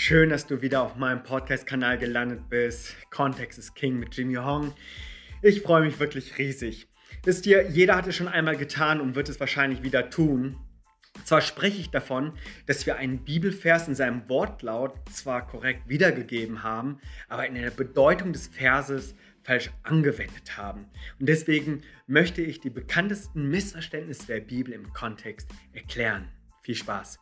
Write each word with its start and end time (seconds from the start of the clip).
Schön, 0.00 0.30
dass 0.30 0.46
du 0.46 0.62
wieder 0.62 0.82
auf 0.82 0.94
meinem 0.94 1.24
Podcast-Kanal 1.24 1.98
gelandet 1.98 2.48
bist. 2.48 2.94
Kontext 3.10 3.58
ist 3.58 3.74
King 3.74 3.98
mit 3.98 4.16
Jimmy 4.16 4.36
Hong. 4.36 4.72
Ich 5.42 5.62
freue 5.62 5.82
mich 5.82 5.98
wirklich 5.98 6.38
riesig. 6.38 6.86
Wisst 7.24 7.46
ihr, 7.46 7.68
jeder 7.68 7.96
hat 7.96 8.06
es 8.06 8.14
schon 8.14 8.28
einmal 8.28 8.56
getan 8.56 9.00
und 9.00 9.16
wird 9.16 9.28
es 9.28 9.40
wahrscheinlich 9.40 9.82
wieder 9.82 10.08
tun. 10.08 10.56
Zwar 11.24 11.40
spreche 11.40 11.80
ich 11.80 11.90
davon, 11.90 12.32
dass 12.66 12.86
wir 12.86 12.94
einen 12.94 13.24
Bibelvers 13.24 13.88
in 13.88 13.96
seinem 13.96 14.28
Wortlaut 14.28 14.94
zwar 15.12 15.44
korrekt 15.44 15.88
wiedergegeben 15.88 16.62
haben, 16.62 17.00
aber 17.28 17.48
in 17.48 17.56
der 17.56 17.72
Bedeutung 17.72 18.32
des 18.32 18.46
Verses 18.46 19.16
falsch 19.42 19.72
angewendet 19.82 20.56
haben. 20.56 20.86
Und 21.18 21.28
deswegen 21.28 21.82
möchte 22.06 22.40
ich 22.40 22.60
die 22.60 22.70
bekanntesten 22.70 23.48
Missverständnisse 23.48 24.28
der 24.28 24.40
Bibel 24.40 24.72
im 24.72 24.92
Kontext 24.92 25.50
erklären. 25.72 26.28
Viel 26.62 26.76
Spaß! 26.76 27.18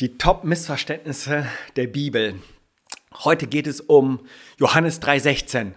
Die 0.00 0.16
Top-Missverständnisse 0.16 1.44
der 1.74 1.88
Bibel. 1.88 2.36
Heute 3.24 3.48
geht 3.48 3.66
es 3.66 3.80
um 3.80 4.20
Johannes 4.56 5.02
3,16. 5.02 5.72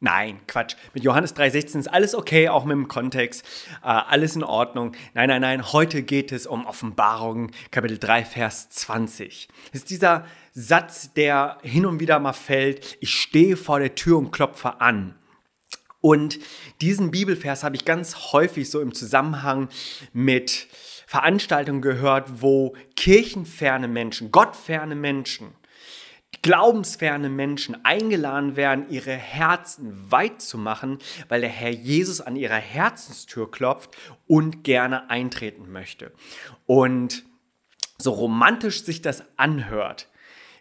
Nein, 0.00 0.40
Quatsch. 0.48 0.74
Mit 0.94 1.04
Johannes 1.04 1.36
3,16 1.36 1.78
ist 1.78 1.86
alles 1.86 2.16
okay, 2.16 2.48
auch 2.48 2.64
mit 2.64 2.74
dem 2.74 2.88
Kontext. 2.88 3.44
Äh, 3.84 3.86
alles 3.86 4.34
in 4.34 4.42
Ordnung. 4.42 4.96
Nein, 5.14 5.28
nein, 5.28 5.42
nein. 5.42 5.72
Heute 5.72 6.02
geht 6.02 6.32
es 6.32 6.44
um 6.48 6.66
Offenbarung, 6.66 7.52
Kapitel 7.70 7.98
3, 7.98 8.24
Vers 8.24 8.68
20. 8.70 9.46
Das 9.70 9.82
ist 9.82 9.90
dieser 9.90 10.26
Satz, 10.52 11.12
der 11.12 11.58
hin 11.62 11.86
und 11.86 12.00
wieder 12.00 12.18
mal 12.18 12.32
fällt. 12.32 12.98
Ich 12.98 13.14
stehe 13.14 13.56
vor 13.56 13.78
der 13.78 13.94
Tür 13.94 14.18
und 14.18 14.32
klopfe 14.32 14.80
an. 14.80 15.14
Und 16.00 16.40
diesen 16.80 17.12
Bibelvers 17.12 17.62
habe 17.62 17.76
ich 17.76 17.84
ganz 17.84 18.32
häufig 18.32 18.68
so 18.68 18.80
im 18.80 18.92
Zusammenhang 18.92 19.68
mit 20.12 20.66
Veranstaltungen 21.10 21.82
gehört, 21.82 22.40
wo 22.40 22.76
kirchenferne 22.94 23.88
Menschen, 23.88 24.30
gottferne 24.30 24.94
Menschen, 24.94 25.48
glaubensferne 26.40 27.28
Menschen 27.28 27.84
eingeladen 27.84 28.54
werden, 28.54 28.88
ihre 28.90 29.10
Herzen 29.10 30.08
weit 30.12 30.40
zu 30.40 30.56
machen, 30.56 31.00
weil 31.28 31.40
der 31.40 31.50
Herr 31.50 31.72
Jesus 31.72 32.20
an 32.20 32.36
ihrer 32.36 32.54
Herzenstür 32.54 33.50
klopft 33.50 33.96
und 34.28 34.62
gerne 34.62 35.10
eintreten 35.10 35.72
möchte. 35.72 36.12
Und 36.66 37.24
so 37.98 38.12
romantisch 38.12 38.84
sich 38.84 39.02
das 39.02 39.24
anhört, 39.36 40.06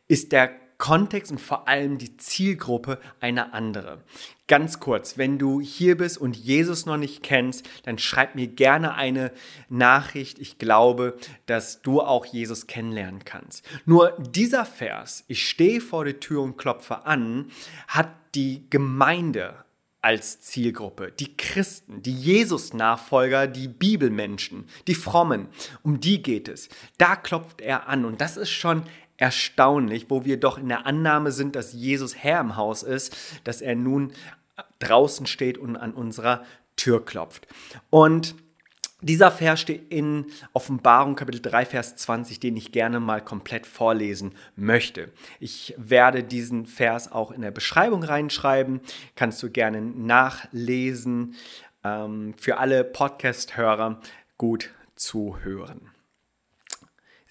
ist 0.08 0.32
der 0.32 0.50
Kontext 0.80 1.32
und 1.32 1.40
vor 1.40 1.68
allem 1.68 2.00
die 2.00 2.18
Zielgruppe 2.18 3.00
eine 3.20 3.54
andere. 3.54 4.02
Ganz 4.48 4.80
kurz, 4.80 5.18
wenn 5.18 5.38
du 5.38 5.62
hier 5.62 5.98
bist 5.98 6.18
und 6.18 6.36
Jesus 6.36 6.88
noch 6.88 6.98
nicht 6.98 7.22
kennst, 7.22 7.70
dann 7.84 8.00
schreib 8.00 8.34
mir 8.34 8.48
gerne 8.48 8.96
eine 8.96 9.32
Nachricht. 9.68 10.40
Ich 10.40 10.58
glaube, 10.58 11.18
dass 11.46 11.84
du 11.84 12.02
auch 12.02 12.26
Jesus 12.26 12.66
kennenlernen 12.66 13.26
kannst. 13.26 13.64
Nur 13.86 14.18
dieser 14.20 14.66
Vers, 14.66 15.26
ich 15.28 15.48
stehe 15.48 15.82
vor 15.82 16.06
der 16.06 16.20
Tür 16.20 16.42
und 16.42 16.58
klopfe 16.58 17.06
an, 17.06 17.52
hat 17.88 18.10
die 18.34 18.66
Gemeinde 18.70 19.66
als 20.02 20.40
Zielgruppe, 20.40 21.12
die 21.12 21.36
Christen, 21.36 22.02
die 22.02 22.16
Jesus-Nachfolger, 22.16 23.48
die 23.48 23.68
Bibelmenschen, 23.68 24.66
die 24.88 24.96
Frommen, 24.96 25.50
um 25.84 26.00
die 26.00 26.22
geht 26.22 26.48
es. 26.48 26.70
Da 26.98 27.18
klopft 27.18 27.60
er 27.60 27.90
an 27.90 28.06
und 28.06 28.22
das 28.22 28.38
ist 28.38 28.50
schon 28.50 28.84
erstaunlich, 29.20 30.10
wo 30.10 30.24
wir 30.26 30.40
doch 30.40 30.58
in 30.58 30.70
der 30.70 30.86
Annahme 30.86 31.32
sind, 31.32 31.56
dass 31.56 31.74
Jesus 31.74 32.16
Herr 32.16 32.40
im 32.40 32.56
Haus 32.56 32.84
ist, 32.84 33.16
dass 33.44 33.62
er 33.62 33.76
nun 33.76 34.14
draußen 34.80 35.28
steht 35.28 35.58
und 35.58 35.76
an 35.76 35.94
unserer 35.94 36.44
Tür 36.78 37.06
klopft. 37.06 37.46
Und 37.90 38.36
dieser 39.02 39.32
Vers 39.32 39.62
steht 39.62 39.92
in 39.92 40.26
Offenbarung 40.54 41.16
Kapitel 41.16 41.42
3, 41.42 41.66
Vers 41.66 41.96
20, 41.98 42.40
den 42.40 42.58
ich 42.58 42.72
gerne 42.72 43.00
mal 43.00 43.22
komplett 43.24 43.66
vorlesen 43.66 44.34
möchte. 44.56 45.12
Ich 45.40 45.74
werde 45.78 46.24
diesen 46.24 46.66
Vers 46.66 47.12
auch 47.12 47.32
in 47.32 47.42
der 47.42 47.52
Beschreibung 47.52 48.04
reinschreiben, 48.04 48.82
kannst 49.16 49.44
du 49.44 49.50
gerne 49.50 49.82
nachlesen. 49.82 51.36
Ähm, 51.84 52.34
für 52.38 52.58
alle 52.58 52.84
Podcast-Hörer 52.84 54.02
gut 54.38 54.70
zuhören. 54.96 55.92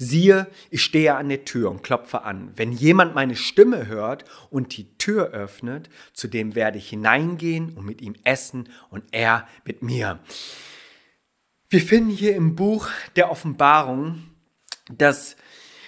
Siehe, 0.00 0.46
ich 0.70 0.84
stehe 0.84 1.16
an 1.16 1.28
der 1.28 1.44
Tür 1.44 1.72
und 1.72 1.82
klopfe 1.82 2.22
an. 2.22 2.52
Wenn 2.54 2.70
jemand 2.70 3.16
meine 3.16 3.34
Stimme 3.34 3.88
hört 3.88 4.24
und 4.48 4.76
die 4.76 4.96
Tür 4.96 5.32
öffnet, 5.32 5.90
zu 6.12 6.28
dem 6.28 6.54
werde 6.54 6.78
ich 6.78 6.88
hineingehen 6.88 7.76
und 7.76 7.84
mit 7.84 8.00
ihm 8.00 8.14
essen 8.22 8.68
und 8.90 9.02
er 9.10 9.48
mit 9.64 9.82
mir. 9.82 10.20
Wir 11.68 11.80
finden 11.80 12.10
hier 12.10 12.36
im 12.36 12.54
Buch 12.54 12.88
der 13.16 13.30
Offenbarung, 13.30 14.22
dass 14.88 15.36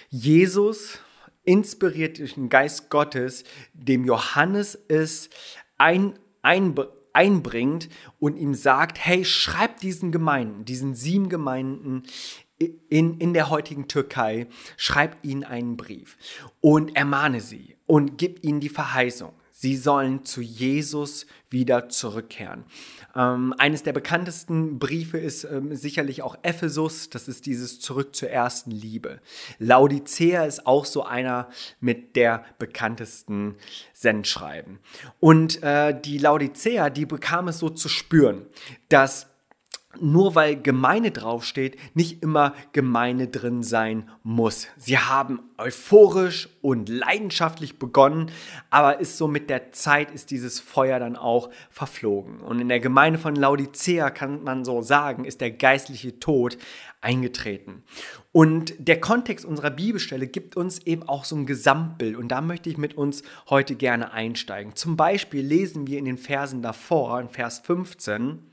Jesus, 0.09 0.99
inspiriert 1.43 2.19
durch 2.19 2.33
den 2.35 2.49
Geist 2.49 2.89
Gottes, 2.89 3.45
dem 3.73 4.03
Johannes 4.05 4.77
es 4.89 5.29
ein, 5.77 6.19
ein, 6.41 6.75
einbringt 7.13 7.89
und 8.19 8.37
ihm 8.37 8.53
sagt, 8.53 9.03
hey, 9.03 9.25
schreib 9.25 9.79
diesen 9.79 10.11
Gemeinden, 10.11 10.65
diesen 10.65 10.95
sieben 10.95 11.29
Gemeinden 11.29 12.03
in, 12.61 13.17
in 13.19 13.33
der 13.33 13.49
heutigen 13.49 13.87
Türkei, 13.87 14.47
schreib 14.77 15.17
ihnen 15.23 15.43
einen 15.43 15.77
Brief 15.77 16.17
und 16.59 16.95
ermahne 16.95 17.41
sie 17.41 17.75
und 17.85 18.17
gib 18.17 18.43
ihnen 18.43 18.59
die 18.59 18.69
Verheißung. 18.69 19.33
Sie 19.61 19.77
sollen 19.77 20.25
zu 20.25 20.41
Jesus 20.41 21.27
wieder 21.51 21.87
zurückkehren. 21.87 22.63
Ähm, 23.15 23.53
eines 23.59 23.83
der 23.83 23.93
bekanntesten 23.93 24.79
Briefe 24.79 25.19
ist 25.19 25.43
ähm, 25.43 25.75
sicherlich 25.75 26.23
auch 26.23 26.35
Ephesus. 26.41 27.11
Das 27.11 27.27
ist 27.27 27.45
dieses 27.45 27.79
Zurück 27.79 28.15
zur 28.15 28.31
ersten 28.31 28.71
Liebe. 28.71 29.19
Laodicea 29.59 30.45
ist 30.45 30.65
auch 30.65 30.85
so 30.85 31.03
einer 31.03 31.47
mit 31.79 32.15
der 32.15 32.43
bekanntesten 32.57 33.55
Sendschreiben. 33.93 34.79
Und 35.19 35.61
äh, 35.61 35.99
die 35.99 36.17
Laodicea, 36.17 36.89
die 36.89 37.05
bekam 37.05 37.47
es 37.47 37.59
so 37.59 37.69
zu 37.69 37.87
spüren, 37.87 38.47
dass 38.89 39.27
nur 39.99 40.35
weil 40.35 40.55
Gemeine 40.55 41.11
draufsteht, 41.11 41.77
nicht 41.93 42.23
immer 42.23 42.53
Gemeine 42.71 43.27
drin 43.27 43.63
sein 43.63 44.09
muss. 44.23 44.67
Sie 44.77 44.97
haben 44.97 45.39
euphorisch 45.57 46.49
und 46.61 46.89
leidenschaftlich 46.89 47.79
begonnen, 47.79 48.31
aber 48.69 48.99
ist 48.99 49.17
so 49.17 49.27
mit 49.27 49.49
der 49.49 49.71
Zeit 49.71 50.11
ist 50.11 50.31
dieses 50.31 50.59
Feuer 50.59 50.99
dann 50.99 51.15
auch 51.15 51.49
verflogen. 51.69 52.39
Und 52.41 52.59
in 52.59 52.69
der 52.69 52.79
Gemeinde 52.79 53.19
von 53.19 53.35
Laodicea 53.35 54.09
kann 54.09 54.43
man 54.43 54.65
so 54.65 54.81
sagen, 54.81 55.25
ist 55.25 55.41
der 55.41 55.51
geistliche 55.51 56.19
Tod 56.19 56.57
eingetreten. 57.01 57.83
Und 58.31 58.73
der 58.77 59.01
Kontext 59.01 59.43
unserer 59.43 59.71
Bibelstelle 59.71 60.27
gibt 60.27 60.55
uns 60.55 60.79
eben 60.79 61.03
auch 61.03 61.25
so 61.25 61.35
ein 61.35 61.45
Gesamtbild 61.45 62.15
und 62.15 62.29
da 62.29 62.41
möchte 62.41 62.69
ich 62.69 62.77
mit 62.77 62.93
uns 62.93 63.23
heute 63.49 63.75
gerne 63.75 64.13
einsteigen. 64.13 64.75
Zum 64.75 64.95
Beispiel 64.95 65.45
lesen 65.45 65.87
wir 65.87 65.97
in 65.97 66.05
den 66.05 66.17
Versen 66.17 66.61
davor, 66.61 67.19
in 67.19 67.29
Vers 67.29 67.59
15, 67.59 68.50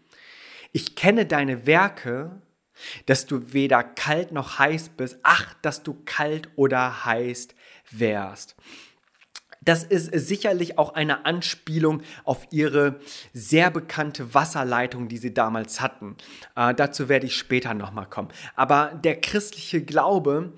ich 0.78 0.94
kenne 0.94 1.26
deine 1.26 1.66
Werke, 1.66 2.40
dass 3.06 3.26
du 3.26 3.52
weder 3.52 3.82
kalt 3.82 4.30
noch 4.30 4.60
heiß 4.60 4.90
bist. 4.90 5.18
Ach, 5.24 5.52
dass 5.60 5.82
du 5.82 6.00
kalt 6.04 6.50
oder 6.54 7.04
heiß 7.04 7.48
wärst. 7.90 8.54
Das 9.60 9.82
ist 9.82 10.12
sicherlich 10.12 10.78
auch 10.78 10.94
eine 10.94 11.26
Anspielung 11.26 12.02
auf 12.22 12.46
ihre 12.52 13.00
sehr 13.32 13.72
bekannte 13.72 14.34
Wasserleitung, 14.34 15.08
die 15.08 15.18
sie 15.18 15.34
damals 15.34 15.80
hatten. 15.80 16.16
Äh, 16.54 16.74
dazu 16.74 17.08
werde 17.08 17.26
ich 17.26 17.34
später 17.34 17.74
nochmal 17.74 18.06
kommen. 18.06 18.28
Aber 18.54 18.92
der 19.02 19.20
christliche 19.20 19.82
Glaube 19.82 20.52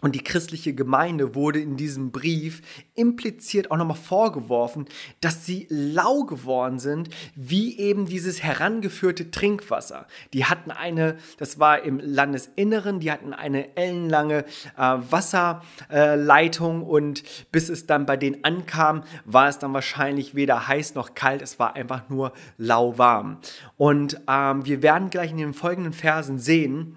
und 0.00 0.14
die 0.14 0.22
christliche 0.22 0.74
Gemeinde 0.74 1.34
wurde 1.34 1.60
in 1.60 1.76
diesem 1.76 2.10
Brief 2.10 2.62
impliziert 2.94 3.70
auch 3.70 3.76
nochmal 3.76 3.96
vorgeworfen, 3.96 4.86
dass 5.20 5.46
sie 5.46 5.66
lau 5.70 6.24
geworden 6.24 6.78
sind, 6.78 7.08
wie 7.34 7.78
eben 7.78 8.06
dieses 8.06 8.42
herangeführte 8.42 9.30
Trinkwasser. 9.30 10.06
Die 10.32 10.44
hatten 10.44 10.70
eine, 10.70 11.16
das 11.38 11.58
war 11.58 11.82
im 11.82 11.98
Landesinneren, 11.98 13.00
die 13.00 13.10
hatten 13.10 13.32
eine 13.32 13.76
ellenlange 13.76 14.44
äh, 14.76 14.96
Wasserleitung 15.10 16.82
äh, 16.82 16.84
und 16.84 17.22
bis 17.50 17.68
es 17.68 17.86
dann 17.86 18.06
bei 18.06 18.16
denen 18.16 18.44
ankam, 18.44 19.02
war 19.24 19.48
es 19.48 19.58
dann 19.58 19.72
wahrscheinlich 19.72 20.34
weder 20.34 20.68
heiß 20.68 20.94
noch 20.94 21.14
kalt, 21.14 21.42
es 21.42 21.58
war 21.58 21.74
einfach 21.74 22.08
nur 22.08 22.32
lauwarm. 22.58 23.38
Und 23.76 24.20
ähm, 24.28 24.64
wir 24.66 24.82
werden 24.82 25.10
gleich 25.10 25.30
in 25.30 25.38
den 25.38 25.54
folgenden 25.54 25.92
Versen 25.92 26.38
sehen, 26.38 26.96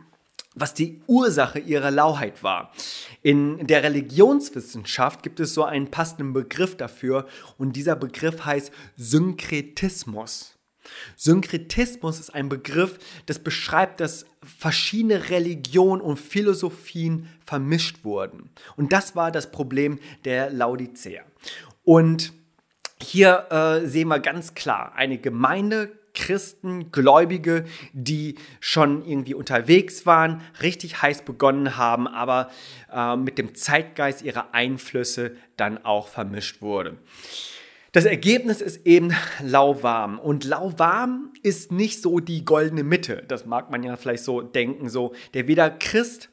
was 0.59 0.73
die 0.73 1.01
Ursache 1.07 1.59
ihrer 1.59 1.91
Lauheit 1.91 2.43
war. 2.43 2.71
In 3.21 3.65
der 3.67 3.83
Religionswissenschaft 3.83 5.23
gibt 5.23 5.39
es 5.39 5.53
so 5.53 5.63
einen 5.63 5.91
passenden 5.91 6.33
Begriff 6.33 6.75
dafür 6.77 7.27
und 7.57 7.75
dieser 7.75 7.95
Begriff 7.95 8.45
heißt 8.45 8.71
Synkretismus. 8.95 10.55
Synkretismus 11.15 12.19
ist 12.19 12.33
ein 12.33 12.49
Begriff, 12.49 12.97
das 13.25 13.39
beschreibt, 13.39 13.99
dass 13.99 14.25
verschiedene 14.41 15.29
Religionen 15.29 16.01
und 16.01 16.17
Philosophien 16.17 17.27
vermischt 17.45 18.03
wurden. 18.03 18.49
Und 18.75 18.91
das 18.91 19.15
war 19.15 19.31
das 19.31 19.51
Problem 19.51 19.99
der 20.25 20.49
Laodicea. 20.49 21.23
Und 21.83 22.33
hier 23.01 23.47
äh, 23.49 23.87
sehen 23.87 24.09
wir 24.09 24.19
ganz 24.19 24.53
klar, 24.55 24.93
eine 24.95 25.17
Gemeinde 25.17 25.98
Christen, 26.13 26.91
Gläubige, 26.91 27.65
die 27.93 28.35
schon 28.59 29.05
irgendwie 29.05 29.33
unterwegs 29.33 30.05
waren, 30.05 30.41
richtig 30.61 31.01
heiß 31.01 31.23
begonnen 31.23 31.77
haben, 31.77 32.07
aber 32.07 32.49
äh, 32.91 33.15
mit 33.15 33.37
dem 33.37 33.55
Zeitgeist 33.55 34.21
ihrer 34.21 34.53
Einflüsse 34.53 35.35
dann 35.57 35.83
auch 35.85 36.07
vermischt 36.07 36.61
wurde. 36.61 36.97
Das 37.91 38.05
Ergebnis 38.05 38.61
ist 38.61 38.85
eben 38.85 39.15
lauwarm. 39.41 40.19
Und 40.19 40.43
lauwarm 40.43 41.33
ist 41.41 41.71
nicht 41.71 42.01
so 42.01 42.19
die 42.19 42.45
goldene 42.45 42.83
Mitte. 42.83 43.23
Das 43.27 43.47
mag 43.47 43.71
man 43.71 43.81
ja 43.81 43.95
vielleicht 43.97 44.23
so 44.23 44.41
denken. 44.41 44.89
So, 44.89 45.13
der 45.33 45.47
weder 45.47 45.71
Christ, 45.71 46.29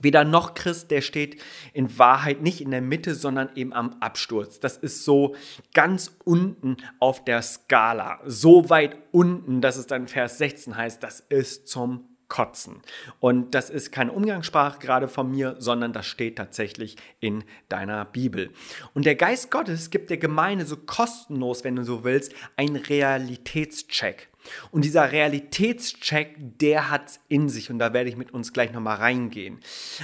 weder 0.00 0.24
noch 0.24 0.54
Christ, 0.54 0.90
der 0.90 1.00
steht 1.00 1.42
in 1.72 1.98
Wahrheit 1.98 2.42
nicht 2.42 2.60
in 2.60 2.70
der 2.70 2.82
Mitte, 2.82 3.14
sondern 3.14 3.50
eben 3.54 3.72
am 3.72 3.96
Absturz. 4.00 4.60
Das 4.60 4.76
ist 4.76 5.04
so 5.04 5.34
ganz 5.74 6.16
unten 6.24 6.76
auf 7.00 7.24
der 7.24 7.42
Skala. 7.42 8.20
So 8.24 8.70
weit 8.70 8.96
unten, 9.12 9.60
dass 9.60 9.76
es 9.76 9.86
dann 9.86 10.08
Vers 10.08 10.38
16 10.38 10.76
heißt, 10.76 11.02
das 11.02 11.20
ist 11.20 11.68
zum 11.68 12.15
kotzen. 12.28 12.82
Und 13.20 13.54
das 13.54 13.70
ist 13.70 13.92
keine 13.92 14.12
Umgangssprache 14.12 14.78
gerade 14.78 15.08
von 15.08 15.30
mir, 15.30 15.56
sondern 15.58 15.92
das 15.92 16.06
steht 16.06 16.36
tatsächlich 16.36 16.96
in 17.20 17.44
deiner 17.68 18.04
Bibel. 18.04 18.50
Und 18.94 19.06
der 19.06 19.14
Geist 19.14 19.50
Gottes 19.50 19.90
gibt 19.90 20.10
der 20.10 20.18
Gemeinde 20.18 20.66
so 20.66 20.76
kostenlos, 20.76 21.64
wenn 21.64 21.76
du 21.76 21.84
so 21.84 22.04
willst, 22.04 22.32
einen 22.56 22.76
Realitätscheck. 22.76 24.28
Und 24.70 24.84
dieser 24.84 25.10
Realitätscheck, 25.10 26.36
der 26.38 26.90
hat 26.90 27.08
es 27.08 27.20
in 27.28 27.48
sich 27.48 27.70
und 27.70 27.78
da 27.78 27.92
werde 27.92 28.10
ich 28.10 28.16
mit 28.16 28.32
uns 28.32 28.52
gleich 28.52 28.72
nochmal 28.72 28.98
reingehen. 28.98 29.60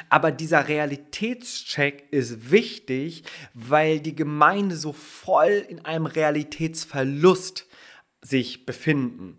Aber 0.08 0.32
dieser 0.32 0.68
Realitätscheck 0.68 2.08
ist 2.10 2.50
wichtig, 2.50 3.24
weil 3.54 4.00
die 4.00 4.16
Gemeinde 4.16 4.76
so 4.76 4.92
voll 4.92 5.64
in 5.68 5.84
einem 5.84 6.06
Realitätsverlust 6.06 7.66
sich 8.20 8.66
befinden. 8.66 9.38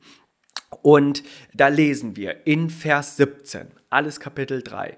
Und 0.81 1.23
da 1.53 1.67
lesen 1.67 2.15
wir 2.15 2.45
in 2.47 2.69
Vers 2.69 3.17
17, 3.17 3.67
alles 3.89 4.19
Kapitel 4.19 4.61
3. 4.61 4.97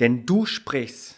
Denn 0.00 0.26
du 0.26 0.46
sprichst, 0.46 1.16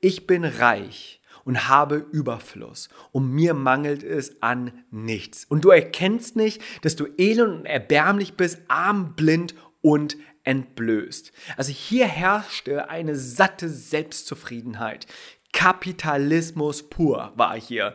ich 0.00 0.26
bin 0.26 0.44
reich 0.44 1.20
und 1.44 1.68
habe 1.68 1.96
Überfluss 2.12 2.88
und 3.12 3.30
mir 3.30 3.54
mangelt 3.54 4.02
es 4.02 4.42
an 4.42 4.84
nichts. 4.90 5.44
Und 5.44 5.64
du 5.64 5.70
erkennst 5.70 6.36
nicht, 6.36 6.62
dass 6.82 6.96
du 6.96 7.06
elend 7.18 7.60
und 7.60 7.66
erbärmlich 7.66 8.34
bist, 8.34 8.58
arm, 8.68 9.14
blind 9.14 9.54
und 9.82 10.16
entblößt. 10.44 11.32
Also 11.56 11.72
hier 11.72 12.06
herrschte 12.06 12.88
eine 12.88 13.16
satte 13.16 13.68
Selbstzufriedenheit. 13.68 15.06
Kapitalismus 15.54 16.82
pur 16.82 17.32
war 17.36 17.58
hier. 17.58 17.94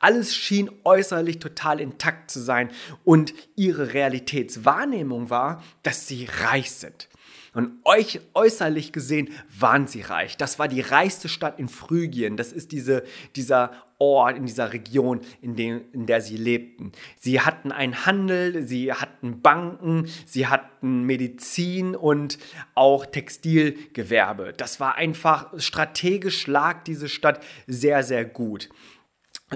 Alles 0.00 0.34
schien 0.34 0.70
äußerlich 0.84 1.38
total 1.38 1.80
intakt 1.80 2.30
zu 2.30 2.40
sein 2.40 2.68
und 3.04 3.32
ihre 3.54 3.94
Realitätswahrnehmung 3.94 5.30
war, 5.30 5.62
dass 5.84 6.08
sie 6.08 6.28
reich 6.42 6.72
sind. 6.72 7.08
Und 7.56 7.78
euch 7.84 8.20
äußerlich 8.34 8.92
gesehen 8.92 9.30
waren 9.58 9.86
sie 9.86 10.02
reich. 10.02 10.36
Das 10.36 10.58
war 10.58 10.68
die 10.68 10.82
reichste 10.82 11.30
Stadt 11.30 11.58
in 11.58 11.68
Phrygien. 11.68 12.36
Das 12.36 12.52
ist 12.52 12.70
diese, 12.70 13.02
dieser 13.34 13.72
Ort, 13.96 14.36
in 14.36 14.44
dieser 14.44 14.74
Region, 14.74 15.22
in, 15.40 15.56
dem, 15.56 15.80
in 15.92 16.04
der 16.04 16.20
sie 16.20 16.36
lebten. 16.36 16.92
Sie 17.18 17.40
hatten 17.40 17.72
einen 17.72 18.04
Handel, 18.04 18.66
sie 18.66 18.92
hatten 18.92 19.40
Banken, 19.40 20.06
sie 20.26 20.48
hatten 20.48 21.04
Medizin 21.04 21.96
und 21.96 22.36
auch 22.74 23.06
Textilgewerbe. 23.06 24.52
Das 24.54 24.78
war 24.78 24.96
einfach 24.96 25.54
strategisch 25.56 26.46
lag 26.46 26.84
diese 26.84 27.08
Stadt 27.08 27.42
sehr, 27.66 28.02
sehr 28.02 28.26
gut. 28.26 28.68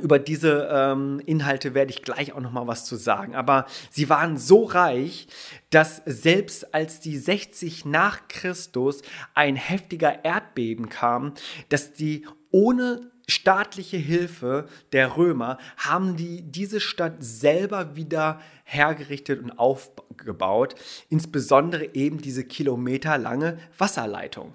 Über 0.00 0.20
diese 0.20 0.68
ähm, 0.70 1.20
Inhalte 1.26 1.74
werde 1.74 1.90
ich 1.90 2.02
gleich 2.02 2.32
auch 2.32 2.40
noch 2.40 2.52
mal 2.52 2.68
was 2.68 2.84
zu 2.84 2.94
sagen. 2.94 3.34
Aber 3.34 3.66
sie 3.90 4.08
waren 4.08 4.38
so 4.38 4.64
reich, 4.64 5.26
dass 5.70 6.02
selbst 6.06 6.74
als 6.74 7.00
die 7.00 7.18
60 7.18 7.86
nach 7.86 8.28
Christus 8.28 9.02
ein 9.34 9.56
heftiger 9.56 10.24
Erdbeben 10.24 10.88
kam, 10.88 11.34
dass 11.70 11.92
die 11.92 12.24
ohne 12.52 13.10
staatliche 13.30 13.96
Hilfe 13.96 14.68
der 14.92 15.16
Römer 15.16 15.58
haben 15.76 16.16
die 16.16 16.42
diese 16.42 16.80
Stadt 16.80 17.14
selber 17.20 17.96
wieder 17.96 18.40
hergerichtet 18.64 19.42
und 19.42 19.58
aufgebaut, 19.58 20.74
insbesondere 21.08 21.94
eben 21.94 22.18
diese 22.18 22.44
kilometerlange 22.44 23.58
Wasserleitung. 23.78 24.54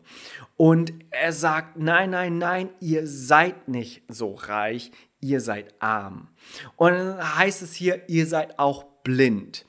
Und 0.57 0.93
er 1.09 1.33
sagt, 1.33 1.77
nein, 1.77 2.11
nein, 2.11 2.38
nein, 2.38 2.69
ihr 2.79 3.07
seid 3.07 3.67
nicht 3.67 4.03
so 4.07 4.33
reich, 4.33 4.91
ihr 5.25 5.42
seid 5.42 5.74
arm. 5.80 6.30
Und 6.75 6.92
dann 6.92 7.38
heißt 7.38 7.62
es 7.62 7.74
hier, 7.74 8.07
ihr 8.07 8.27
seid 8.27 8.60
auch 8.60 8.83
blind. 9.04 9.66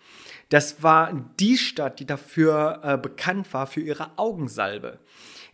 Das 0.49 0.83
war 0.83 1.13
die 1.41 1.59
Stadt, 1.59 1.99
die 1.99 2.07
dafür 2.07 2.81
äh, 2.85 2.99
bekannt 2.99 3.53
war 3.53 3.67
für 3.67 3.81
ihre 3.81 4.17
Augensalbe 4.17 5.01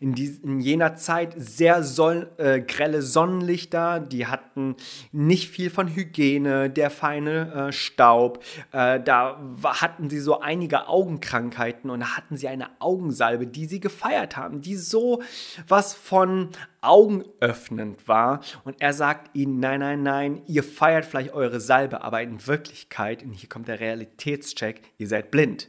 in, 0.02 0.14
die, 0.14 0.36
in 0.42 0.60
jener 0.60 0.96
Zeit 0.96 1.34
sehr 1.36 1.84
soll, 1.84 2.28
äh, 2.36 2.60
grelle 2.60 3.02
Sonnenlichter, 3.02 4.00
die 4.00 4.26
hatten 4.26 4.74
nicht 5.12 5.48
viel 5.48 5.70
von 5.70 5.94
Hygiene, 5.94 6.68
der 6.68 6.90
feine 6.90 7.68
äh, 7.68 7.72
Staub. 7.72 8.42
Äh, 8.72 9.00
da 9.00 9.40
hatten 9.64 10.10
sie 10.10 10.18
so 10.18 10.40
einige 10.40 10.88
Augenkrankheiten 10.88 11.88
und 11.88 12.00
da 12.00 12.16
hatten 12.16 12.36
sie 12.36 12.48
eine 12.48 12.68
Augensalbe, 12.80 13.46
die 13.46 13.66
sie 13.66 13.78
gefeiert 13.78 14.36
haben, 14.36 14.60
die 14.60 14.74
so 14.74 15.22
was 15.68 15.94
von 15.94 16.48
augenöffnend 16.80 18.08
war. 18.08 18.40
Und 18.64 18.80
er 18.80 18.94
sagt 18.94 19.36
ihnen, 19.36 19.60
nein, 19.60 19.78
nein, 19.78 20.02
nein, 20.02 20.42
ihr 20.48 20.64
feiert 20.64 21.04
vielleicht 21.04 21.32
eure 21.32 21.60
Salbe, 21.60 22.02
aber 22.02 22.22
in 22.22 22.44
Wirklichkeit, 22.44 23.22
und 23.22 23.34
hier 23.34 23.48
kommt 23.48 23.68
der 23.68 23.78
Realitätscheck, 23.78 24.82
ihr 24.98 25.06
seid 25.06 25.30
blind. 25.30 25.68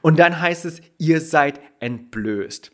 Und 0.00 0.18
dann 0.18 0.40
heißt 0.40 0.64
es, 0.64 0.80
ihr 0.96 1.20
seid 1.20 1.60
entblößt. 1.80 2.72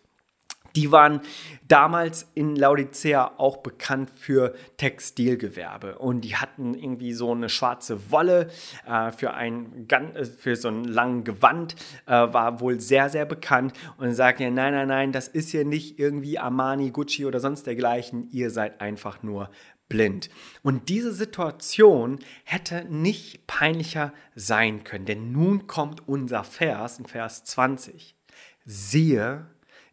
Die 0.76 0.90
waren 0.90 1.20
damals 1.68 2.30
in 2.34 2.56
Laodicea 2.56 3.34
auch 3.38 3.58
bekannt 3.58 4.10
für 4.14 4.54
Textilgewerbe 4.76 5.98
und 5.98 6.22
die 6.22 6.36
hatten 6.36 6.74
irgendwie 6.74 7.12
so 7.12 7.32
eine 7.32 7.48
schwarze 7.48 8.10
Wolle 8.10 8.48
äh, 8.86 9.12
für, 9.12 9.34
ein, 9.34 9.86
äh, 9.88 10.24
für 10.24 10.56
so 10.56 10.68
einen 10.68 10.84
langen 10.84 11.24
Gewand, 11.24 11.76
äh, 12.06 12.10
war 12.10 12.60
wohl 12.60 12.80
sehr, 12.80 13.08
sehr 13.08 13.24
bekannt 13.24 13.72
und 13.98 14.12
sagten 14.14 14.42
ja, 14.42 14.50
nein, 14.50 14.74
nein, 14.74 14.88
nein, 14.88 15.12
das 15.12 15.28
ist 15.28 15.50
hier 15.50 15.64
nicht 15.64 15.98
irgendwie 15.98 16.38
Armani, 16.38 16.90
Gucci 16.90 17.24
oder 17.24 17.40
sonst 17.40 17.66
dergleichen, 17.66 18.28
ihr 18.30 18.50
seid 18.50 18.80
einfach 18.80 19.22
nur 19.22 19.50
blind. 19.88 20.30
Und 20.62 20.88
diese 20.88 21.12
Situation 21.12 22.18
hätte 22.44 22.84
nicht 22.86 23.46
peinlicher 23.46 24.12
sein 24.34 24.84
können, 24.84 25.06
denn 25.06 25.32
nun 25.32 25.66
kommt 25.66 26.08
unser 26.08 26.44
Vers 26.44 26.98
in 26.98 27.06
Vers 27.06 27.44
20. 27.44 28.16
Siehe, 28.64 29.46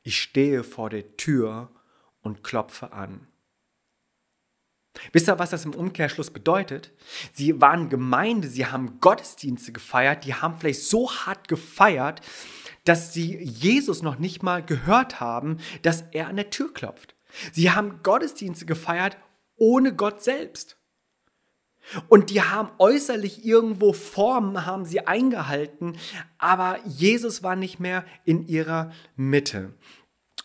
ich 0.03 0.21
stehe 0.21 0.63
vor 0.63 0.89
der 0.89 1.17
Tür 1.17 1.69
und 2.21 2.43
klopfe 2.43 2.93
an. 2.93 3.27
Wisst 5.13 5.29
ihr, 5.29 5.39
was 5.39 5.51
das 5.51 5.65
im 5.65 5.73
Umkehrschluss 5.73 6.31
bedeutet? 6.31 6.91
Sie 7.33 7.61
waren 7.61 7.89
Gemeinde, 7.89 8.47
sie 8.47 8.65
haben 8.65 8.99
Gottesdienste 8.99 9.71
gefeiert, 9.71 10.25
die 10.25 10.35
haben 10.35 10.57
vielleicht 10.59 10.83
so 10.83 11.11
hart 11.11 11.47
gefeiert, 11.47 12.21
dass 12.83 13.13
sie 13.13 13.37
Jesus 13.41 14.01
noch 14.01 14.19
nicht 14.19 14.43
mal 14.43 14.63
gehört 14.63 15.19
haben, 15.19 15.57
dass 15.81 16.03
er 16.11 16.27
an 16.27 16.35
der 16.35 16.49
Tür 16.49 16.73
klopft. 16.73 17.15
Sie 17.53 17.71
haben 17.71 18.03
Gottesdienste 18.03 18.65
gefeiert 18.65 19.17
ohne 19.55 19.95
Gott 19.95 20.23
selbst. 20.23 20.77
Und 22.07 22.29
die 22.29 22.41
haben 22.41 22.69
äußerlich 22.77 23.45
irgendwo 23.45 23.93
Formen, 23.93 24.65
haben 24.65 24.85
sie 24.85 25.07
eingehalten, 25.07 25.97
aber 26.37 26.79
Jesus 26.85 27.43
war 27.43 27.55
nicht 27.55 27.79
mehr 27.79 28.05
in 28.25 28.47
ihrer 28.47 28.91
Mitte. 29.15 29.73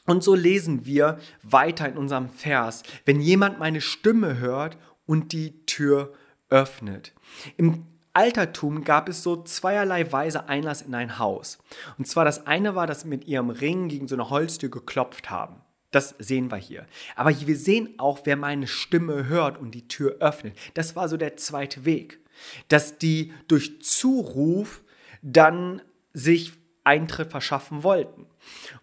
Und 0.07 0.23
so 0.23 0.35
lesen 0.35 0.87
wir 0.87 1.19
weiter 1.43 1.89
in 1.89 1.97
unserem 1.97 2.29
Vers, 2.29 2.83
wenn 3.05 3.21
jemand 3.21 3.59
meine 3.59 3.81
Stimme 3.81 4.39
hört 4.39 4.79
und 5.05 5.33
die 5.33 5.65
Tür 5.67 6.13
öffnet. 6.49 7.13
Im 7.57 7.87
Altertum 8.13 8.85
gab 8.85 9.09
es 9.09 9.23
so 9.23 9.43
zweierlei 9.43 10.11
Weise 10.11 10.49
Einlass 10.49 10.81
in 10.81 10.95
ein 10.95 11.19
Haus. 11.19 11.59
Und 11.99 12.07
zwar 12.07 12.25
das 12.25 12.47
eine 12.47 12.75
war, 12.75 12.87
dass 12.87 13.03
sie 13.03 13.09
mit 13.09 13.27
ihrem 13.27 13.51
Ring 13.51 13.89
gegen 13.89 14.09
so 14.09 14.15
eine 14.15 14.31
Holztür 14.31 14.71
geklopft 14.71 15.29
haben. 15.29 15.57
Das 15.97 16.15
sehen 16.19 16.51
wir 16.51 16.59
hier. 16.59 16.85
Aber 17.15 17.31
wir 17.31 17.57
sehen 17.57 17.95
auch, 17.97 18.21
wer 18.25 18.37
meine 18.37 18.67
Stimme 18.67 19.29
hört 19.29 19.57
und 19.57 19.71
die 19.71 19.89
Tür 19.89 20.17
öffnet. 20.21 20.55
Das 20.75 20.95
war 20.95 21.09
so 21.09 21.17
der 21.17 21.39
zweite 21.39 21.87
Weg. 21.87 22.21
Dass 22.69 22.99
die 22.99 23.33
durch 23.49 23.81
Zuruf 23.81 24.85
dann 25.23 25.81
sich 26.13 26.53
Eintritt 26.85 27.31
verschaffen 27.31 27.83
wollten. 27.83 28.27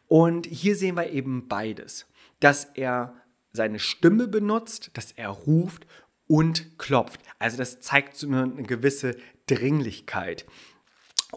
Und 0.08 0.48
hier 0.48 0.75
sehen 0.75 0.96
wir 0.96 1.12
eben 1.12 1.48
beides. 1.48 2.08
Dass 2.39 2.65
er 2.74 3.13
seine 3.51 3.77
Stimme 3.77 4.27
benutzt, 4.27 4.89
dass 4.96 5.12
er 5.12 5.29
ruft 5.29 5.86
und 6.25 6.79
klopft. 6.79 7.22
Also 7.38 7.58
das 7.58 7.79
zeigt 7.79 8.17
so 8.17 8.27
eine 8.27 8.63
gewisse 8.63 9.17
Dringlichkeit. 9.46 10.48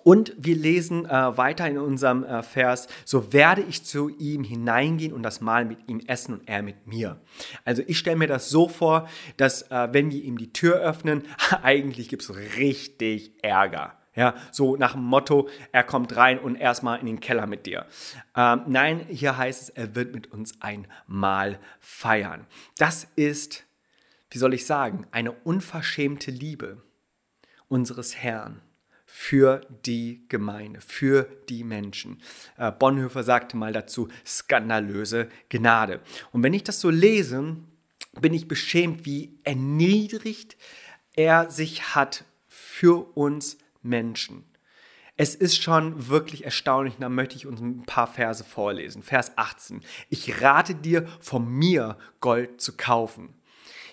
Und 0.04 0.32
wir 0.36 0.56
lesen 0.56 1.06
äh, 1.06 1.36
weiter 1.36 1.68
in 1.68 1.78
unserem 1.78 2.24
äh, 2.24 2.42
Vers, 2.42 2.88
so 3.04 3.32
werde 3.32 3.62
ich 3.62 3.84
zu 3.84 4.08
ihm 4.08 4.44
hineingehen 4.44 5.12
und 5.12 5.22
das 5.22 5.40
Mahl 5.40 5.64
mit 5.64 5.88
ihm 5.88 6.00
essen 6.06 6.34
und 6.34 6.48
er 6.48 6.62
mit 6.62 6.86
mir. 6.86 7.20
Also 7.64 7.82
ich 7.86 7.98
stelle 7.98 8.16
mir 8.16 8.26
das 8.26 8.50
so 8.50 8.68
vor, 8.68 9.08
dass 9.36 9.62
äh, 9.70 9.88
wenn 9.92 10.10
wir 10.10 10.22
ihm 10.22 10.38
die 10.38 10.52
Tür 10.52 10.76
öffnen, 10.76 11.22
eigentlich 11.62 12.08
gibt 12.08 12.22
es 12.22 12.36
richtig 12.58 13.32
Ärger. 13.42 13.96
Ja, 14.14 14.34
so 14.50 14.76
nach 14.76 14.92
dem 14.92 15.04
Motto, 15.04 15.48
er 15.72 15.84
kommt 15.84 16.16
rein 16.16 16.38
und 16.38 16.56
erstmal 16.56 16.98
in 17.00 17.06
den 17.06 17.20
Keller 17.20 17.46
mit 17.46 17.66
dir. 17.66 17.84
Ähm, 18.34 18.62
nein, 18.66 19.06
hier 19.10 19.36
heißt 19.36 19.62
es, 19.62 19.68
er 19.68 19.94
wird 19.94 20.14
mit 20.14 20.32
uns 20.32 20.54
ein 20.62 20.86
Mahl 21.06 21.58
feiern. 21.80 22.46
Das 22.78 23.06
ist, 23.14 23.66
wie 24.30 24.38
soll 24.38 24.54
ich 24.54 24.64
sagen, 24.64 25.06
eine 25.10 25.32
unverschämte 25.32 26.30
Liebe 26.30 26.82
unseres 27.68 28.16
Herrn 28.16 28.62
für 29.18 29.62
die 29.86 30.26
Gemeinde, 30.28 30.82
für 30.82 31.26
die 31.48 31.64
Menschen. 31.64 32.20
Äh, 32.58 32.70
Bonhoeffer 32.70 33.24
sagte 33.24 33.56
mal 33.56 33.72
dazu, 33.72 34.08
skandalöse 34.26 35.30
Gnade. 35.48 36.00
Und 36.32 36.42
wenn 36.42 36.52
ich 36.52 36.64
das 36.64 36.82
so 36.82 36.90
lese, 36.90 37.56
bin 38.20 38.34
ich 38.34 38.46
beschämt, 38.46 39.06
wie 39.06 39.38
erniedrigt 39.42 40.58
er 41.14 41.50
sich 41.50 41.94
hat 41.94 42.26
für 42.46 43.16
uns 43.16 43.56
Menschen. 43.82 44.44
Es 45.16 45.34
ist 45.34 45.62
schon 45.62 46.08
wirklich 46.08 46.44
erstaunlich, 46.44 46.96
da 47.00 47.08
möchte 47.08 47.36
ich 47.36 47.46
uns 47.46 47.58
ein 47.58 47.84
paar 47.84 48.06
Verse 48.06 48.44
vorlesen. 48.44 49.02
Vers 49.02 49.32
18. 49.36 49.80
Ich 50.10 50.42
rate 50.42 50.74
dir, 50.74 51.08
von 51.20 51.48
mir 51.48 51.96
Gold 52.20 52.60
zu 52.60 52.76
kaufen. 52.76 53.32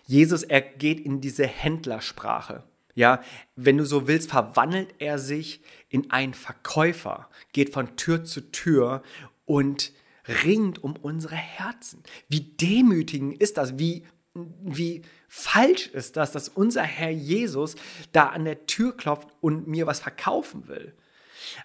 Jesus, 0.06 0.44
er 0.44 0.60
geht 0.60 1.00
in 1.00 1.22
diese 1.22 1.48
Händlersprache. 1.48 2.65
Ja, 2.96 3.22
wenn 3.56 3.78
du 3.78 3.86
so 3.86 4.08
willst, 4.08 4.30
verwandelt 4.30 4.94
er 5.00 5.18
sich 5.18 5.62
in 5.90 6.12
einen 6.12 6.34
Verkäufer, 6.34 7.30
geht 7.52 7.74
von 7.74 7.96
Tür 7.96 8.24
zu 8.24 8.52
Tür 8.52 9.02
und 9.46 9.92
ringt 10.28 10.84
um 10.84 10.96
unsere 10.96 11.36
Herzen. 11.36 12.04
Wie 12.30 12.42
demütigend 12.42 13.42
ist 13.42 13.58
das? 13.58 13.78
Wie 13.78 14.04
wie 14.36 15.04
falsch 15.28 15.88
ist 15.88 16.18
das, 16.18 16.32
dass 16.32 16.50
unser 16.50 16.84
Herr 16.84 17.12
Jesus 17.12 17.76
da 18.12 18.28
an 18.28 18.46
der 18.46 18.66
Tür 18.66 18.98
klopft 18.98 19.30
und 19.42 19.68
mir 19.68 19.86
was 19.86 20.00
verkaufen 20.00 20.68
will. 20.68 20.94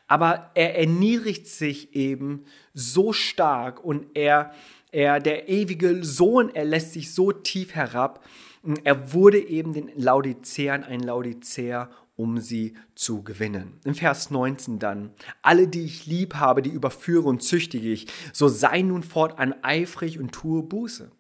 Aber 0.07 0.51
er 0.55 0.77
erniedrigt 0.77 1.47
sich 1.47 1.95
eben 1.95 2.45
so 2.75 3.13
stark 3.13 3.83
und 3.83 4.07
er, 4.15 4.53
er, 4.91 5.21
der 5.21 5.49
ewige 5.49 6.05
Sohn, 6.05 6.55
er 6.55 6.65
lässt 6.65 6.93
sich 6.93 7.15
so 7.15 7.33
tief 7.33 7.75
herab. 7.75 8.25
Er 8.85 9.13
wurde 9.13 9.39
eben 9.39 9.73
den 9.73 9.91
Laodiceern 9.95 10.85
ein 10.85 11.01
Laodicea, 11.01 11.91
um 12.17 12.39
sie 12.39 12.75
zu 12.97 13.23
gewinnen. 13.23 13.79
Im 13.85 13.95
Vers 13.95 14.31
19 14.31 14.81
dann, 14.81 15.13
alle, 15.41 15.69
die 15.69 15.85
ich 15.85 16.07
lieb 16.07 16.35
habe, 16.35 16.63
die 16.63 16.71
überführe 16.71 17.29
und 17.29 17.43
züchtige 17.43 17.93
ich, 17.93 18.09
so 18.33 18.49
sei 18.49 18.83
nun 18.83 19.05
fortan 19.05 19.55
eifrig 19.63 20.19
und 20.19 20.33
tue 20.33 20.65
Buße. 20.65 21.13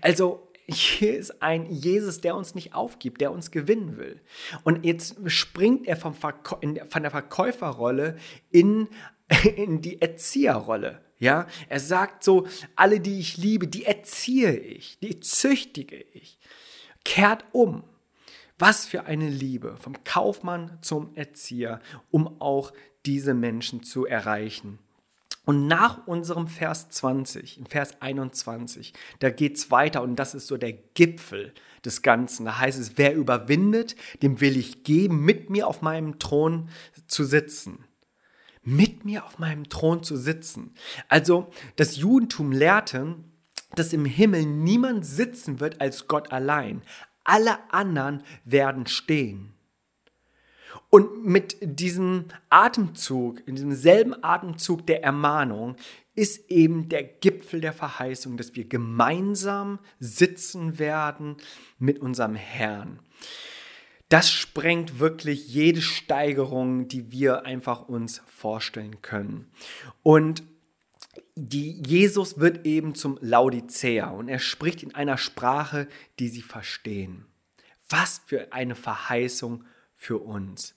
Also 0.00 0.50
hier 0.66 1.16
ist 1.16 1.40
ein 1.40 1.70
Jesus, 1.70 2.20
der 2.20 2.34
uns 2.34 2.56
nicht 2.56 2.74
aufgibt, 2.74 3.20
der 3.20 3.30
uns 3.30 3.52
gewinnen 3.52 3.96
will. 3.96 4.20
Und 4.64 4.84
jetzt 4.84 5.16
springt 5.30 5.86
er 5.86 5.96
vom 5.96 6.14
in, 6.60 6.80
von 6.88 7.02
der 7.02 7.12
Verkäuferrolle 7.12 8.16
in, 8.50 8.88
in 9.56 9.80
die 9.80 10.02
Erzieherrolle. 10.02 11.05
Ja, 11.18 11.46
er 11.68 11.80
sagt 11.80 12.24
so, 12.24 12.46
alle, 12.74 13.00
die 13.00 13.18
ich 13.18 13.36
liebe, 13.36 13.66
die 13.68 13.84
erziehe 13.84 14.56
ich, 14.56 14.98
die 15.00 15.20
züchtige 15.20 16.04
ich. 16.12 16.38
Kehrt 17.04 17.44
um. 17.52 17.84
Was 18.58 18.86
für 18.86 19.04
eine 19.04 19.28
Liebe 19.28 19.76
vom 19.78 20.02
Kaufmann 20.04 20.78
zum 20.80 21.14
Erzieher, 21.14 21.80
um 22.10 22.40
auch 22.40 22.72
diese 23.04 23.34
Menschen 23.34 23.82
zu 23.82 24.06
erreichen. 24.06 24.78
Und 25.46 25.68
nach 25.68 26.06
unserem 26.08 26.48
Vers 26.48 26.88
20, 26.88 27.58
in 27.58 27.66
Vers 27.66 28.02
21, 28.02 28.92
da 29.20 29.30
geht 29.30 29.56
es 29.56 29.70
weiter 29.70 30.02
und 30.02 30.16
das 30.16 30.34
ist 30.34 30.48
so 30.48 30.56
der 30.56 30.72
Gipfel 30.72 31.54
des 31.84 32.02
Ganzen. 32.02 32.46
Da 32.46 32.58
heißt 32.58 32.80
es, 32.80 32.98
wer 32.98 33.14
überwindet, 33.14 33.94
dem 34.22 34.40
will 34.40 34.56
ich 34.56 34.82
geben, 34.82 35.24
mit 35.24 35.48
mir 35.48 35.68
auf 35.68 35.82
meinem 35.82 36.18
Thron 36.18 36.68
zu 37.06 37.22
sitzen. 37.22 37.85
Mit 38.68 39.04
mir 39.04 39.24
auf 39.24 39.38
meinem 39.38 39.68
Thron 39.68 40.02
zu 40.02 40.16
sitzen. 40.16 40.74
Also 41.08 41.46
das 41.76 41.96
Judentum 41.96 42.50
lehrte, 42.50 43.14
dass 43.76 43.92
im 43.92 44.04
Himmel 44.04 44.44
niemand 44.44 45.06
sitzen 45.06 45.60
wird 45.60 45.80
als 45.80 46.08
Gott 46.08 46.32
allein. 46.32 46.82
Alle 47.22 47.58
anderen 47.72 48.24
werden 48.44 48.86
stehen. 48.86 49.52
Und 50.90 51.24
mit 51.24 51.58
diesem 51.60 52.24
Atemzug, 52.50 53.46
in 53.46 53.54
diesem 53.54 53.72
selben 53.72 54.14
Atemzug 54.24 54.84
der 54.86 55.04
Ermahnung, 55.04 55.76
ist 56.16 56.50
eben 56.50 56.88
der 56.88 57.04
Gipfel 57.04 57.60
der 57.60 57.72
Verheißung, 57.72 58.36
dass 58.36 58.56
wir 58.56 58.66
gemeinsam 58.66 59.78
sitzen 60.00 60.80
werden 60.80 61.36
mit 61.78 62.00
unserem 62.00 62.34
Herrn. 62.34 62.98
Das 64.08 64.30
sprengt 64.30 65.00
wirklich 65.00 65.48
jede 65.48 65.82
Steigerung, 65.82 66.86
die 66.88 67.10
wir 67.10 67.44
einfach 67.44 67.88
uns 67.88 68.22
vorstellen 68.26 69.02
können. 69.02 69.50
Und 70.02 70.44
die 71.34 71.82
Jesus 71.86 72.38
wird 72.38 72.66
eben 72.66 72.94
zum 72.94 73.18
Laodicea 73.20 74.08
und 74.10 74.28
er 74.28 74.38
spricht 74.38 74.82
in 74.82 74.94
einer 74.94 75.18
Sprache, 75.18 75.88
die 76.18 76.28
sie 76.28 76.42
verstehen. 76.42 77.26
Was 77.88 78.22
für 78.26 78.52
eine 78.52 78.74
Verheißung 78.74 79.64
für 79.94 80.18
uns. 80.18 80.74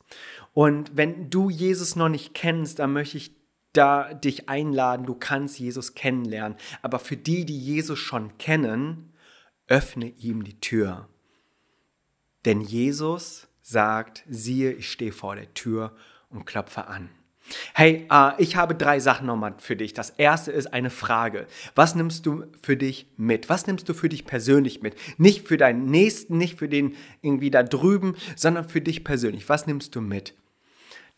Und 0.54 0.96
wenn 0.96 1.30
du 1.30 1.50
Jesus 1.50 1.96
noch 1.96 2.10
nicht 2.10 2.34
kennst, 2.34 2.80
dann 2.80 2.94
möchte 2.94 3.18
ich 3.18 3.36
da 3.74 4.14
dich 4.14 4.50
einladen, 4.50 5.06
du 5.06 5.14
kannst 5.14 5.60
Jesus 5.60 5.94
kennenlernen. 5.94 6.58
Aber 6.82 7.00
für 7.00 7.18
die, 7.18 7.46
die 7.46 7.60
Jesus 7.60 8.00
schon 8.00 8.38
kennen, 8.38 9.14
öffne 9.68 10.08
ihm 10.08 10.44
die 10.44 10.60
Tür. 10.60 11.08
Denn 12.46 12.62
Jesus 12.62 13.48
sagt, 13.62 14.24
siehe, 14.30 14.72
ich 14.72 14.92
stehe 14.92 15.12
vor 15.12 15.36
der 15.36 15.54
Tür 15.54 15.96
und 16.30 16.46
klopfe 16.46 16.88
an. 16.88 17.10
Hey, 17.74 18.08
äh, 18.12 18.32
ich 18.38 18.56
habe 18.56 18.76
drei 18.76 19.00
Sachen 19.00 19.28
nochmal 19.28 19.56
für 19.58 19.76
dich. 19.76 19.94
Das 19.94 20.12
erste 20.12 20.52
ist 20.52 20.68
eine 20.68 20.90
Frage. 20.90 21.48
Was 21.76 21.96
nimmst 21.96 22.26
du 22.26 22.46
für 22.62 22.78
dich 22.78 23.08
mit? 23.18 23.50
Was 23.50 23.68
nimmst 23.68 23.90
du 23.90 23.94
für 23.94 24.10
dich 24.10 24.26
persönlich 24.26 24.82
mit? 24.82 24.96
Nicht 25.18 25.48
für 25.48 25.58
deinen 25.58 25.86
Nächsten, 25.86 26.38
nicht 26.38 26.60
für 26.60 26.70
den 26.70 26.96
irgendwie 27.22 27.50
da 27.50 27.64
drüben, 27.64 28.16
sondern 28.36 28.70
für 28.70 28.82
dich 28.82 29.04
persönlich. 29.04 29.50
Was 29.50 29.68
nimmst 29.68 29.96
du 29.96 30.02
mit? 30.02 30.36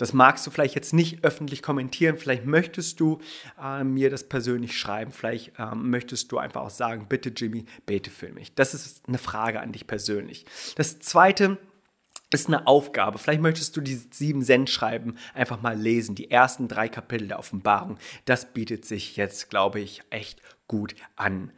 Das 0.01 0.13
magst 0.13 0.47
du 0.47 0.49
vielleicht 0.49 0.73
jetzt 0.73 0.93
nicht 0.93 1.23
öffentlich 1.23 1.61
kommentieren. 1.61 2.17
Vielleicht 2.17 2.43
möchtest 2.43 2.99
du 2.99 3.19
äh, 3.61 3.83
mir 3.83 4.09
das 4.09 4.27
persönlich 4.27 4.75
schreiben. 4.75 5.11
Vielleicht 5.11 5.59
äh, 5.59 5.75
möchtest 5.75 6.31
du 6.31 6.39
einfach 6.39 6.61
auch 6.61 6.71
sagen, 6.71 7.05
bitte 7.07 7.29
Jimmy, 7.29 7.65
bete 7.85 8.09
für 8.09 8.29
mich. 8.29 8.55
Das 8.55 8.73
ist 8.73 9.07
eine 9.07 9.19
Frage 9.19 9.61
an 9.61 9.73
dich 9.73 9.85
persönlich. 9.85 10.45
Das 10.75 10.97
zweite 11.01 11.59
ist 12.31 12.47
eine 12.47 12.65
Aufgabe. 12.65 13.19
Vielleicht 13.19 13.43
möchtest 13.43 13.77
du 13.77 13.81
die 13.81 14.01
sieben 14.09 14.41
Cent 14.41 14.71
schreiben, 14.71 15.17
einfach 15.35 15.61
mal 15.61 15.77
lesen. 15.77 16.15
Die 16.15 16.31
ersten 16.31 16.67
drei 16.67 16.89
Kapitel 16.89 17.27
der 17.27 17.37
Offenbarung. 17.37 17.99
Das 18.25 18.53
bietet 18.53 18.85
sich 18.85 19.17
jetzt, 19.17 19.51
glaube 19.51 19.81
ich, 19.81 20.01
echt 20.09 20.41
gut 20.67 20.95
an. 21.15 21.51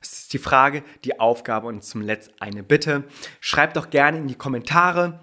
Das 0.00 0.12
ist 0.12 0.34
die 0.34 0.38
Frage, 0.38 0.84
die 1.04 1.18
Aufgabe 1.18 1.66
und 1.66 1.82
zum 1.82 2.02
Letzten 2.02 2.34
eine 2.40 2.62
Bitte. 2.62 3.04
Schreib 3.40 3.72
doch 3.72 3.88
gerne 3.88 4.18
in 4.18 4.28
die 4.28 4.34
Kommentare, 4.34 5.20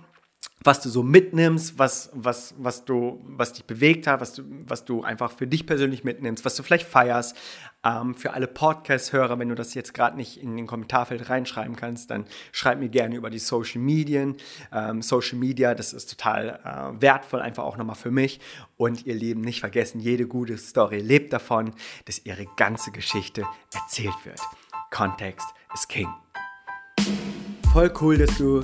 was 0.64 0.82
du 0.82 0.90
so 0.90 1.04
mitnimmst, 1.04 1.78
was, 1.78 2.10
was, 2.14 2.56
was, 2.58 2.86
du, 2.86 3.22
was 3.26 3.54
dich 3.54 3.66
bewegt 3.66 4.08
hat, 4.08 4.22
was 4.22 4.34
du, 4.34 4.44
was 4.66 4.86
du 4.86 5.04
einfach 5.04 5.32
für 5.32 5.48
dich 5.48 5.66
persönlich 5.66 6.04
mitnimmst, 6.04 6.46
was 6.46 6.56
du 6.56 6.64
vielleicht 6.64 6.88
feierst. 6.88 7.36
Ähm, 7.84 8.16
für 8.16 8.34
alle 8.34 8.48
Podcast-Hörer, 8.48 9.40
wenn 9.40 9.50
du 9.50 9.56
das 9.56 9.74
jetzt 9.74 9.94
gerade 9.94 10.16
nicht 10.16 10.42
in 10.42 10.56
den 10.56 10.68
Kommentarfeld 10.68 11.30
reinschreiben 11.30 11.76
kannst, 11.76 12.12
dann 12.12 12.26
schreib 12.54 12.80
mir 12.80 12.88
gerne 12.88 13.16
über 13.16 13.30
die 13.30 13.40
Social 13.40 13.82
Medien. 13.82 14.38
Ähm, 14.72 15.02
Social 15.02 15.38
Media, 15.38 15.76
das 15.76 15.92
ist 15.92 16.10
total 16.10 16.60
äh, 16.64 17.02
wertvoll, 17.02 17.42
einfach 17.42 17.64
auch 17.64 17.76
nochmal 17.76 17.96
für 17.96 18.12
mich. 18.12 18.40
Und 18.78 19.06
ihr 19.06 19.16
Lieben, 19.16 19.42
nicht 19.42 19.60
vergessen, 19.60 20.00
jede 20.00 20.28
gute 20.28 20.58
Story 20.58 21.00
lebt 21.00 21.34
davon, 21.34 21.74
dass 22.06 22.26
ihre 22.26 22.46
ganze 22.56 22.92
Geschichte 22.92 23.44
erzählt 23.74 24.16
wird. 24.24 24.40
Kontext 24.92 25.48
ist 25.74 25.90
King. 25.90 26.08
Voll 27.74 27.92
cool, 28.00 28.18
dass 28.18 28.38
du 28.38 28.64